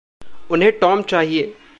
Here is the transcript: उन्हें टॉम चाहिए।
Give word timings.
उन्हें 0.51 0.71
टॉम 0.79 1.01
चाहिए। 1.01 1.53